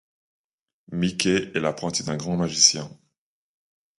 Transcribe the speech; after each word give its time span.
Mickey 0.91 1.51
est 1.53 1.59
l'apprenti 1.59 2.03
d'un 2.03 2.17
grand 2.17 2.35
Magicien. 2.35 2.89